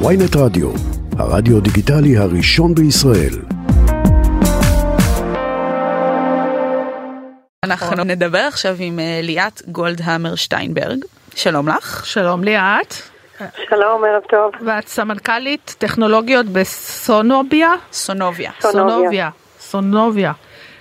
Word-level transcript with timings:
ויינט 0.00 0.36
רדיו, 0.36 0.70
הרדיו 1.18 1.60
דיגיטלי 1.60 2.16
הראשון 2.16 2.74
בישראל. 2.74 3.34
אנחנו 7.64 8.04
נדבר 8.04 8.38
עכשיו 8.38 8.76
עם 8.78 8.98
אה, 8.98 9.20
ליאת 9.22 9.62
גולדהמר 9.68 10.34
שטיינברג. 10.34 11.04
שלום 11.36 11.68
לך. 11.68 12.06
שלום 12.06 12.44
ליאת. 12.44 12.94
שלום, 13.68 14.04
ערב 14.04 14.22
טוב. 14.28 14.52
ואת 14.66 14.88
סמנכ"לית 14.88 15.74
טכנולוגיות 15.78 16.46
בסונוביה? 16.46 17.74
סונוביה. 17.92 18.50
סונוביה. 18.60 19.30
סונוביה. 19.58 20.32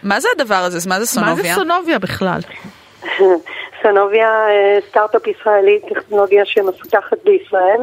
מה 0.04 0.20
זה 0.20 0.28
הדבר 0.36 0.56
הזה? 0.56 0.90
מה 0.90 1.00
זה 1.00 1.06
סונוביה? 1.06 1.36
מה 1.36 1.42
זה 1.44 1.56
סונוביה 1.56 2.00
בכלל? 2.00 2.40
סונוביה 3.84 4.28
אה, 4.28 4.80
סטארט-אפ 4.90 5.28
ישראלי, 5.28 5.80
טכנולוגיה 5.90 6.46
שמפותחת 6.46 7.18
בישראל, 7.24 7.82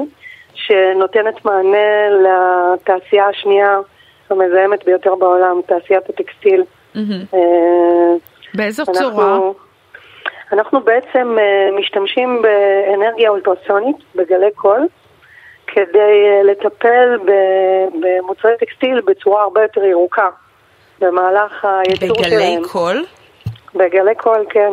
שנותנת 0.70 1.44
מענה 1.44 2.08
לתעשייה 2.10 3.28
השנייה 3.28 3.78
המזהמת 4.30 4.84
ביותר 4.84 5.14
בעולם, 5.14 5.60
תעשיית 5.66 6.08
הטקסטיל. 6.08 6.64
אה, 6.96 7.40
באיזו 8.54 8.82
אנחנו- 8.88 8.94
צורה? 9.10 9.38
אנחנו 10.52 10.80
בעצם 10.80 11.36
אה, 11.38 11.78
משתמשים 11.78 12.42
באנרגיה 12.42 13.30
אולטרסונית, 13.30 13.96
בגלי 14.14 14.50
קול, 14.54 14.86
כדי 15.66 15.88
אה, 16.28 16.42
לטפל 16.42 17.18
במוצרי 18.00 18.52
טקסטיל 18.60 19.00
בצורה 19.00 19.42
הרבה 19.42 19.62
יותר 19.62 19.84
ירוקה. 19.84 20.28
במהלך 21.00 21.64
הייצור 21.64 22.24
שלהם. 22.24 22.30
בגלי 22.40 22.68
קול? 22.72 23.04
בגלי 23.74 24.14
קול, 24.14 24.44
כן. 24.50 24.72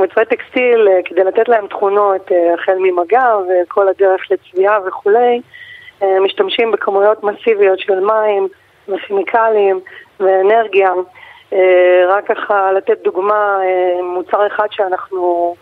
מוצרי 0.00 0.24
טקסטיל, 0.24 0.88
אה, 0.88 1.00
כדי 1.04 1.24
לתת 1.24 1.48
להם 1.48 1.66
תכונות, 1.66 2.32
אה, 2.32 2.54
החל 2.54 2.76
ממגע 2.78 3.36
וכל 3.48 3.88
הדרך 3.88 4.20
לצביעה 4.30 4.78
וכולי, 4.86 5.40
אה, 6.02 6.20
משתמשים 6.20 6.70
בכמויות 6.70 7.24
מסיביות 7.24 7.78
של 7.78 8.00
מים 8.00 8.48
וכימיקלים 8.88 9.80
ואנרגיה. 10.20 10.92
רק 12.08 12.26
ככה 12.26 12.72
לתת 12.72 12.98
דוגמה, 13.02 13.58
מוצר 14.14 14.46
אחד 14.46 14.66
שאנחנו 14.70 15.54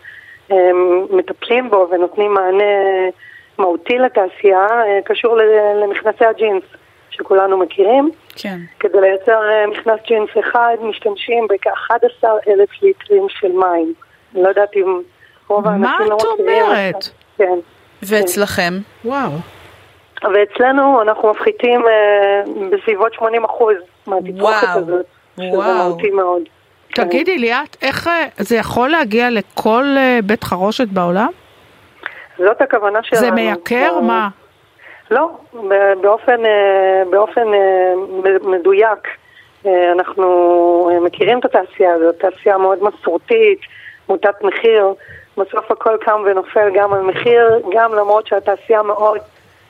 מטפלים 1.09 1.69
בו 1.69 1.87
ונותנים 1.91 2.33
מענה 2.33 2.73
מהותי 3.57 3.97
לתעשייה, 3.97 4.67
קשור 5.05 5.37
למכנסי 5.75 6.25
הג'ינס, 6.25 6.63
שכולנו 7.09 7.57
מכירים. 7.57 8.11
כן. 8.35 8.57
כדי 8.79 9.01
לייצר 9.01 9.41
מכנס 9.67 9.99
ג'ינס 10.07 10.29
אחד 10.39 10.75
משתמשים 10.81 11.47
בכ-11 11.49 12.27
אלף 12.47 12.69
ליטרים 12.81 13.25
של 13.29 13.51
מים. 13.51 13.93
אני 14.35 14.43
לא 14.43 14.47
יודעת 14.49 14.69
אם 14.75 14.99
רוב 15.47 15.63
מה 15.69 15.71
האנשים 15.91 16.09
לא 16.09 16.17
מכירים 16.17 16.63
אומרת? 16.63 16.95
את 16.95 17.01
זה. 17.03 17.11
כן. 17.37 17.59
ואצלכם? 18.03 18.73
וואו. 19.05 19.31
ואצלנו 20.33 21.01
אנחנו 21.01 21.31
מפחיתים 21.31 21.81
אה, 21.87 22.41
בסביבות 22.71 23.13
80 23.13 23.43
אחוז 23.45 23.75
מהתצרוכת 24.07 24.63
וואו. 24.63 24.77
הזאת. 24.79 25.05
שזה 25.35 25.45
וואו. 25.57 25.73
מהותי 25.89 26.09
מאוד. 26.09 26.41
כן. 26.89 27.03
תגידי 27.07 27.37
ליאת, 27.37 27.77
איך 27.81 28.07
אה, 28.07 28.25
זה 28.37 28.55
יכול 28.55 28.89
להגיע 28.89 29.29
לכל 29.29 29.83
אה, 29.97 30.19
בית 30.23 30.43
חרושת 30.43 30.87
בעולם? 30.87 31.29
זאת 32.37 32.61
הכוונה 32.61 32.99
שלנו. 33.03 33.21
זה 33.21 33.31
מייקר? 33.31 33.91
אה, 33.95 34.01
מה? 34.01 34.29
לא, 35.11 35.29
ב- 35.69 35.93
באופן, 36.01 36.41
באופן 37.09 37.47
מדויק. 38.43 39.07
אנחנו 39.65 40.27
מכירים 41.01 41.39
את 41.39 41.45
התעשייה 41.45 41.93
הזאת, 41.93 42.15
תעשייה 42.15 42.57
מאוד 42.57 42.79
מסורתית, 42.83 43.59
מוטת 44.09 44.43
מחיר. 44.43 44.93
בסוף 45.37 45.71
הכל 45.71 45.97
קם 46.01 46.21
ונופל 46.25 46.69
גם 46.73 46.93
על 46.93 47.01
מחיר, 47.01 47.61
גם 47.71 47.93
למרות 47.93 48.27
שהתעשייה 48.27 48.83
מאוד 48.83 49.19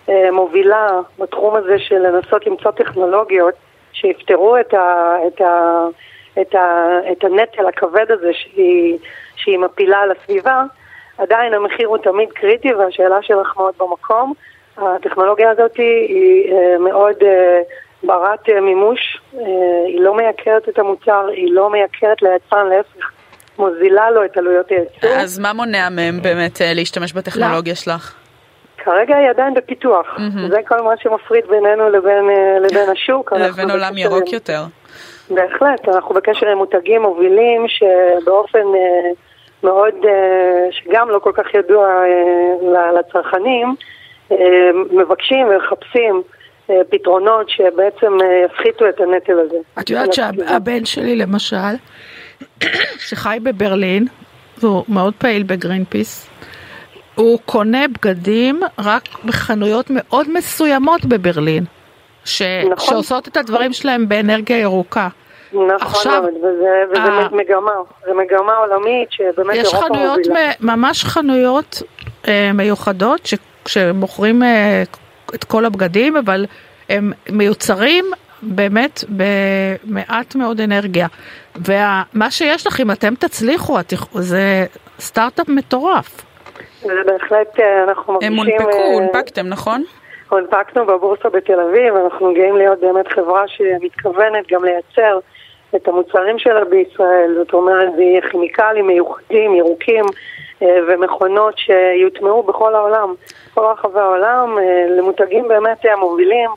אה, 0.10 0.32
מובילה 0.32 0.90
בתחום 1.20 1.56
הזה 1.56 1.80
של 1.80 1.96
לנסות 1.96 2.48
למצוא 2.48 2.72
טכנולוגיות 2.72 3.54
שיפתרו 3.92 4.58
את, 4.58 4.74
ה, 4.74 5.16
את, 5.28 5.42
ה, 5.42 5.86
את, 6.42 6.56
ה, 6.56 7.00
את 7.12 7.24
הנטל 7.24 7.68
הכבד 7.68 8.12
הזה 8.12 8.34
שהיא, 8.34 8.98
שהיא 9.36 9.60
מפילה 9.60 10.00
על 10.00 10.12
הסביבה. 10.12 10.64
עדיין 11.18 11.54
המחיר 11.54 11.88
הוא 11.88 11.98
תמיד 11.98 12.32
קריטי 12.32 12.74
והשאלה 12.74 13.22
שלך 13.22 13.58
מאוד 13.58 13.74
במקום. 13.78 14.34
הטכנולוגיה 14.78 15.50
הזאת 15.50 15.76
היא 15.76 16.54
אה, 16.54 16.78
מאוד 16.78 17.16
אה, 17.24 17.62
ברת 18.04 18.50
אה, 18.50 18.62
מימוש, 18.62 19.22
אה, 19.38 19.42
היא 19.86 20.02
לא 20.02 20.16
מייקרת 20.16 20.70
את 20.70 20.80
המוצר, 20.80 21.28
היא 21.28 21.54
לא 21.54 21.70
מייקרת 21.70 22.22
ליצרן, 22.22 22.68
להפך, 22.70 23.12
מוזילה 23.60 24.12
לו 24.12 24.26
את 24.26 24.38
עלויות 24.38 24.70
הייצור. 24.72 25.10
אז 25.10 25.40
מה 25.40 25.54
מונע 25.54 25.90
מהם 25.90 26.22
באמת 26.22 26.62
אה, 26.62 26.74
להשתמש 26.74 27.14
בטכנולוגיה 27.14 27.76
שלך? 27.76 28.16
כרגע 28.78 29.16
היא 29.18 29.30
עדיין 29.30 29.54
בפיתוח, 29.54 30.06
זה 30.50 30.58
כל 30.68 30.82
מה 30.82 30.92
שמפריד 31.00 31.44
בינינו 31.50 31.90
לבין, 31.90 32.30
אה, 32.30 32.60
לבין 32.60 32.90
השוק. 32.90 33.34
אנחנו 33.34 33.48
לבין 33.48 33.72
עולם 33.72 33.92
בקשר 33.94 34.02
ירוק 34.06 34.34
יותר. 34.34 34.62
בהחלט, 35.30 35.88
אנחנו 35.90 36.16
בקשר 36.16 36.48
עם 36.48 36.58
מותגים 36.58 37.02
מובילים 37.02 37.66
שבאופן 37.68 38.60
אה, 38.60 39.12
מאוד, 39.64 39.94
אה, 40.06 40.12
שגם 40.72 41.10
לא 41.10 41.20
כל 41.20 41.32
כך 41.36 41.54
ידוע 41.54 41.88
אה, 41.88 42.06
ל- 42.72 43.00
לצרכנים, 43.00 43.76
אה, 44.32 44.38
מבקשים 44.92 45.48
ומחפשים 45.48 46.22
אה, 46.70 46.76
פתרונות 46.90 47.50
שבעצם 47.50 48.14
יפחיתו 48.46 48.90
את 48.90 49.00
הנטל 49.02 49.40
הזה. 49.40 49.58
את 49.80 49.90
יודעת 49.90 50.14
שהבן 50.14 50.86
שלי 50.86 51.16
למשל, 51.16 51.56
שחי 53.00 53.38
בברלין, 53.44 54.08
והוא 54.58 54.86
מאוד 54.88 55.14
פעיל 55.18 55.44
בגרין 55.44 55.86
פיס, 55.90 56.28
הוא 57.16 57.40
קונה 57.46 57.86
בגדים 57.88 58.62
רק 58.80 59.04
בחנויות 59.26 59.86
מאוד 59.90 60.30
מסוימות 60.34 61.06
בברלין, 61.06 61.64
ש... 62.26 62.42
נכון. 62.72 62.88
שעושות 62.90 63.28
את 63.28 63.38
הדברים 63.38 63.74
שלהם 63.74 64.10
באנרגיה 64.10 64.60
ירוקה. 64.60 65.08
נכון 65.54 65.72
עכשיו- 65.82 66.22
מאוד, 66.22 66.34
וזה, 66.38 66.84
וזה 66.92 67.02
אה. 67.02 67.28
מגמה, 67.32 67.72
זה 68.06 68.12
מגמה 68.14 68.54
עולמית 68.54 69.12
שבאמת 69.12 69.56
יש 69.56 69.74
אירופה 69.74 69.88
חנויות, 69.88 70.18
מובילה. 70.18 70.50
מ- 70.62 70.66
ממש 70.66 71.04
חנויות 71.04 71.82
אה, 72.28 72.52
מיוחדות, 72.54 73.26
ש... 73.26 73.34
שמוכרים 73.68 74.44
אה, 74.44 74.84
את 75.36 75.44
כל 75.44 75.66
הבגדים, 75.66 76.18
אבל 76.18 76.46
הם 76.90 77.12
מיוצרים 77.30 78.06
באמת 78.42 79.04
במעט 79.10 80.36
מאוד 80.36 80.62
אנרגיה. 80.62 81.08
ומה 81.56 82.32
שיש 82.32 82.68
לך, 82.68 82.80
אם 82.82 82.92
אתם 82.92 83.16
תצליחו, 83.16 83.80
את... 83.80 83.94
זה 84.14 84.66
סטארט-אפ 85.00 85.50
מטורף. 85.50 86.22
זה 86.82 86.94
בהחלט, 87.06 87.60
אה, 87.60 87.84
אנחנו 87.84 88.20
הם 88.22 88.34
מרגישים... 88.34 88.62
הונפקו, 88.62 88.82
אה, 88.82 88.94
הונפקתם, 88.94 89.48
נכון? 89.48 89.84
הונפקנו 90.30 90.86
בבורסה 90.86 91.30
בתל 91.30 91.60
אביב, 91.60 91.96
אנחנו 91.96 92.34
גאים 92.34 92.58
להיות 92.58 92.80
באמת 92.80 93.08
חברה 93.08 93.44
שמתכוונת 93.48 94.52
גם 94.52 94.64
לייצר 94.64 95.20
את 95.76 95.88
המוצרים 95.88 96.40
שלה 96.40 96.66
בישראל, 96.66 97.36
זאת 97.38 97.54
אומרת, 97.54 97.96
זה 97.96 98.02
יהיה 98.02 98.22
כימיקלים 98.22 98.88
מיוחדים, 98.88 99.56
ירוקים 99.56 100.06
אה, 100.62 100.80
ומכונות 100.88 101.56
שיוטמעו 101.58 102.44
בכל 102.44 102.76
העולם, 102.76 103.14
בכל 103.52 103.66
רחבי 103.66 104.00
העולם, 104.00 104.58
אה, 104.58 104.86
למותגים 104.98 105.48
באמת 105.48 105.86
אה, 105.86 105.96
מובילים. 105.96 106.50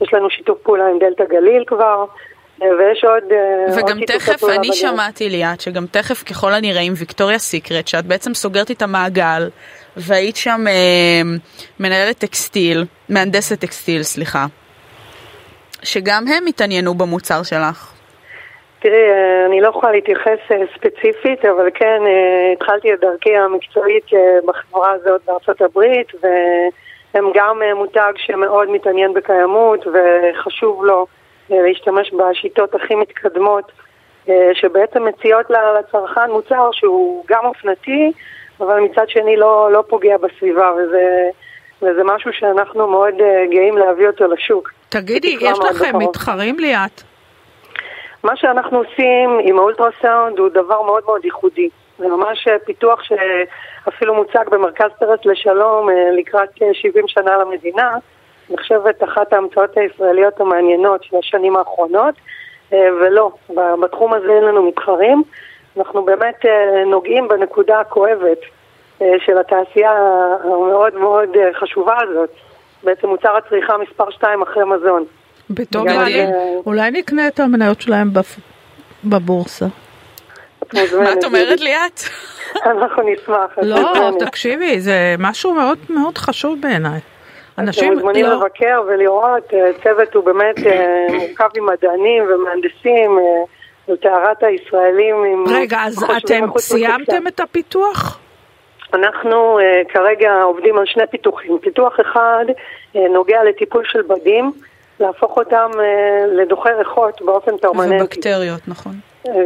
יש 0.00 0.14
לנו 0.14 0.30
שיתוף 0.30 0.58
פעולה 0.62 0.86
עם 0.86 0.98
דלתא 0.98 1.24
גליל 1.24 1.64
כבר, 1.66 2.04
ויש 2.60 3.04
עוד... 3.04 3.32
אה, 3.32 3.74
עוד 3.74 3.84
וגם 3.84 3.98
שיתופי 3.98 4.18
תכף, 4.18 4.44
אני 4.44 4.58
בדרך. 4.58 4.74
שמעתי 4.74 5.28
ליאת, 5.28 5.60
שגם 5.60 5.86
תכף 5.86 6.22
ככל 6.22 6.52
הנראה 6.52 6.80
עם 6.80 6.92
ויקטוריה 6.96 7.38
סיקרט, 7.38 7.88
שאת 7.88 8.06
בעצם 8.06 8.34
סוגרת 8.34 8.70
איתה 8.70 8.86
מעגל, 8.86 9.48
והיית 9.96 10.36
שם 10.36 10.60
אה, 10.68 11.22
מנהלת 11.80 12.18
טקסטיל, 12.18 12.84
מהנדסת 13.08 13.60
טקסטיל, 13.60 14.02
סליחה, 14.02 14.46
שגם 15.82 16.24
הם 16.28 16.46
התעניינו 16.46 16.94
במוצר 16.94 17.42
שלך. 17.42 17.92
תראי, 18.82 19.10
אה, 19.10 19.46
אני 19.46 19.60
לא 19.60 19.68
יכולה 19.68 19.92
להתייחס 19.92 20.38
אה, 20.50 20.56
ספציפית, 20.74 21.44
אבל 21.44 21.68
כן, 21.74 22.00
התחלתי 22.52 22.94
את 22.94 23.00
דרכי 23.00 23.36
המקצועית 23.36 24.04
בחברה 24.46 24.90
הזאת 24.90 25.20
בארצות 25.26 25.62
הברית, 25.62 26.12
והם 27.14 27.30
גם 27.34 27.62
אה, 27.62 27.74
מותג 27.74 28.12
שמאוד 28.16 28.70
מתעניין 28.70 29.14
בקיימות, 29.14 29.86
וחשוב 29.86 30.84
לו 30.84 31.06
אה, 31.52 31.56
להשתמש 31.62 32.12
בשיטות 32.12 32.74
הכי 32.74 32.94
מתקדמות, 32.94 33.72
אה, 34.28 34.50
שבעצם 34.54 35.04
מציעות 35.04 35.46
לצרכן 35.50 36.30
מוצר 36.30 36.68
שהוא 36.72 37.24
גם 37.28 37.44
אופנתי, 37.44 38.12
אבל 38.60 38.80
מצד 38.80 39.08
שני 39.08 39.36
לא, 39.36 39.68
לא 39.72 39.84
פוגע 39.88 40.16
בסביבה, 40.16 40.72
וזה, 40.72 41.30
וזה 41.82 42.04
משהו 42.04 42.32
שאנחנו 42.32 42.88
מאוד 42.88 43.14
גאים 43.50 43.78
להביא 43.78 44.06
אותו 44.06 44.26
לשוק. 44.26 44.72
תגידי, 44.88 45.36
יש 45.40 45.58
לכם 45.58 45.88
בקרוב. 45.88 46.08
מתחרים 46.08 46.58
ליאת? 46.58 47.02
מה 48.24 48.36
שאנחנו 48.36 48.78
עושים 48.78 49.38
עם 49.42 49.58
האולטרסאונד 49.58 50.38
הוא 50.38 50.48
דבר 50.48 50.82
מאוד 50.82 51.02
מאוד 51.06 51.24
ייחודי. 51.24 51.68
זה 51.98 52.08
ממש 52.08 52.48
אה, 52.48 52.58
פיתוח 52.58 53.00
שאפילו 53.02 54.14
מוצג 54.14 54.44
במרכז 54.50 54.90
פרס 54.98 55.20
לשלום 55.24 55.90
אה, 55.90 56.10
לקראת 56.18 56.62
אה, 56.62 56.68
70 56.72 57.08
שנה 57.08 57.36
למדינה. 57.36 57.90
נחשבת 58.50 59.04
אחת 59.04 59.32
ההמצאות 59.32 59.76
הישראליות 59.76 60.40
המעניינות 60.40 61.04
של 61.04 61.16
השנים 61.16 61.56
האחרונות, 61.56 62.14
אה, 62.72 62.88
ולא, 63.00 63.30
בתחום 63.82 64.14
הזה 64.14 64.32
אין 64.32 64.44
לנו 64.44 64.62
מתחרים. 64.68 65.22
אנחנו 65.76 66.04
באמת 66.04 66.46
אה, 66.46 66.84
נוגעים 66.84 67.28
בנקודה 67.28 67.80
הכואבת 67.80 68.38
אה, 69.02 69.06
של 69.26 69.38
התעשייה 69.38 69.92
המאוד 70.44 70.94
מאוד 70.94 71.28
אה, 71.36 71.60
חשובה 71.60 71.96
הזאת. 72.02 72.30
בעצם 72.84 73.08
מוצר 73.08 73.36
הצריכה 73.36 73.72
מספר 73.78 74.10
2 74.10 74.42
אחרי 74.42 74.64
מזון. 74.64 75.04
גם 75.74 75.84
מעניין. 75.84 76.30
אולי 76.66 76.90
נקנה 76.90 77.28
את 77.28 77.40
המניות 77.40 77.80
שלהם 77.80 78.08
בבורסה. 79.04 79.66
את 80.68 80.94
מה 80.94 81.12
את 81.12 81.24
אומרת 81.24 81.48
דודי. 81.48 81.64
ליאת? 81.64 82.00
אנחנו 82.70 83.02
נשמח. 83.02 83.58
את 83.58 83.64
לא. 83.64 84.10
תקשיבי, 84.18 84.80
זה 84.80 85.14
משהו 85.18 85.54
מאוד 85.54 85.78
מאוד 85.88 86.18
חשוב 86.18 86.60
בעיניי. 86.60 87.00
אתם 87.54 87.62
אנשים 87.62 87.92
מוזמנים 87.92 88.26
לא... 88.26 88.34
לבקר 88.34 88.82
ולראות, 88.86 89.54
אה, 89.54 89.70
צוות 89.82 90.14
הוא 90.14 90.24
באמת 90.24 90.58
אה, 90.66 91.06
מורכב 91.10 91.48
עם 91.56 91.66
מדענים 91.66 92.24
ומהנדסים, 92.24 93.18
אה, 93.18 93.44
הוא 93.84 93.96
טהרת 93.96 94.42
הישראלים. 94.42 95.16
עם 95.24 95.44
רגע, 95.48 95.78
אז 95.84 96.04
אתם 96.16 96.58
סיימתם. 96.58 97.26
את 97.26 97.40
הפיתוח? 97.40 98.18
אנחנו 98.94 99.58
אה, 99.58 99.82
כרגע 99.88 100.42
עובדים 100.42 100.78
על 100.78 100.86
שני 100.86 101.06
פיתוחים. 101.10 101.58
פיתוח 101.58 102.00
אחד 102.00 102.44
אה, 102.96 103.08
נוגע 103.08 103.44
לטיפול 103.44 103.82
של 103.86 104.02
בדים, 104.02 104.52
להפוך 105.00 105.36
אותם 105.36 105.70
אה, 105.80 106.26
לדוחי 106.26 106.70
ריחות 106.78 107.22
באופן 107.22 107.56
פרמננטי. 107.58 108.02
ובקטריות, 108.02 108.60
נכון. 108.68 108.92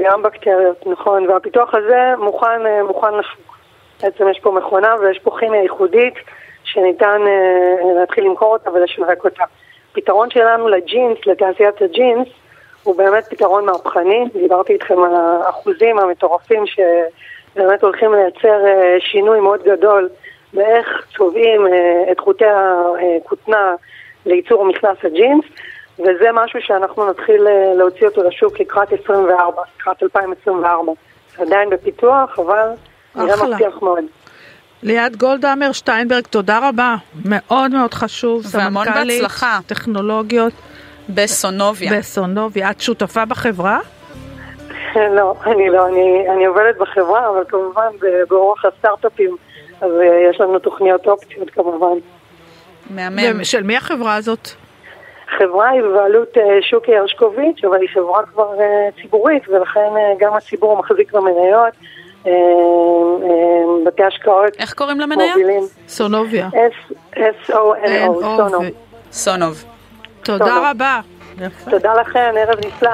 גם 0.05 0.23
בקטריות, 0.23 0.87
נכון, 0.87 1.29
והפיתוח 1.29 1.75
הזה 1.75 2.15
מוכן, 2.19 2.67
אה, 2.67 2.83
מוכן 2.83 3.15
לשוק. 3.15 3.59
בעצם 4.03 4.29
יש 4.29 4.41
פה 4.41 4.51
מכונה 4.51 4.95
ויש 5.01 5.19
פה 5.19 5.37
כימיה 5.41 5.63
ייחודית 5.63 6.15
שניתן 6.65 7.21
אה, 7.27 8.01
להתחיל 8.01 8.25
למכור 8.25 8.53
אותה 8.53 8.71
ולשווק 8.73 9.25
אותה. 9.25 9.45
הפתרון 9.93 10.31
שלנו 10.31 10.69
לג'ינס, 10.69 11.19
לתעשיית 11.27 11.83
הג'ינס, 11.83 12.29
הוא 12.83 12.97
באמת 12.97 13.25
פתרון 13.31 13.67
מהפכני. 13.67 14.25
דיברתי 14.33 14.73
איתכם 14.73 15.03
על 15.03 15.15
האחוזים 15.15 15.99
המטורפים 15.99 16.65
שבאמת 16.67 17.83
הולכים 17.83 18.15
לייצר 18.15 18.67
אה, 18.67 18.97
שינוי 19.01 19.41
מאוד 19.41 19.63
גדול 19.63 20.09
באיך 20.53 21.07
צובעים 21.17 21.67
אה, 21.67 22.13
את 22.13 22.21
חוטי 22.21 22.45
הכותנה 22.45 23.75
לייצור 24.27 24.65
מכנס 24.65 24.97
הג'ינס. 25.05 25.45
וזה 25.99 26.29
משהו 26.35 26.61
שאנחנו 26.63 27.11
נתחיל 27.11 27.47
אה, 27.47 27.75
להוציא 27.75 28.07
אותו 28.07 28.23
לשוק 28.23 28.61
לקראת 28.61 28.93
24, 28.93 29.63
לקראת 29.77 30.03
2024. 30.03 30.93
עדיין 31.39 31.71
בפיתוח, 31.71 32.39
אבל 32.39 32.69
נראה. 33.17 33.49
מבטיח 33.49 33.83
מאוד. 33.83 34.05
ליאת 34.83 35.17
גולדהמר 35.17 35.73
שטיינברג, 35.73 36.27
תודה 36.27 36.69
רבה. 36.69 36.97
מאוד 37.25 37.71
מאוד 37.71 37.95
חשוב. 37.95 38.43
והמון 38.51 38.85
סמנכ"לית 38.85 39.23
בהצלחה. 39.23 39.59
טכנולוגיות 39.67 40.53
בסונוביה. 41.15 41.93
בסונובי. 41.99 42.63
את 42.63 42.81
שותפה 42.81 43.25
בחברה? 43.25 43.79
לא, 45.17 45.35
אני 45.47 45.71
לא, 45.71 45.89
אני, 45.89 46.27
אני 46.35 46.47
עובדת 46.47 46.77
בחברה, 46.79 47.29
אבל 47.29 47.45
כמובן 47.49 47.89
באורח 48.29 48.65
הסטארט-אפים, 48.65 49.37
אז 49.81 49.91
אה, 50.01 50.31
יש 50.31 50.41
לנו 50.41 50.59
תוכניות 50.59 51.07
אופציות 51.07 51.51
כמובן. 51.51 51.99
מהמם. 52.91 53.45
של 53.45 53.63
מי 53.63 53.77
החברה 53.77 54.15
הזאת? 54.15 54.49
חברה 55.39 55.69
היא 55.69 55.83
בבעלות 55.83 56.39
אה, 56.39 56.43
שוקי 56.63 56.97
הרשקוביץ', 56.97 57.65
אבל 57.65 57.81
היא 57.81 57.89
חברה 57.95 58.23
כבר 58.27 58.61
אה, 58.61 58.89
ציבורית, 59.03 59.49
ולכן 59.49 59.81
אה, 59.97 60.15
גם 60.19 60.35
הציבור 60.35 60.77
מחזיק 60.77 61.13
במניות, 61.13 61.75
בתי 63.87 64.05
השקעות 64.05 64.57
איך 64.59 64.75
קוראים 64.75 65.01
למניה? 65.01 65.33
מובילים. 65.37 65.63
סונוביה. 65.89 66.49
S-O-N-O, 67.15 68.21
סונו. 68.21 68.61
N-O-V. 68.61 68.73
סונוב. 69.13 69.65
תודה 70.23 70.45
סונוב. 70.45 70.65
רבה. 70.65 71.01
תודה 71.71 71.95
לכם, 71.95 72.35
ערב 72.37 72.59
נפלא. 72.67 72.91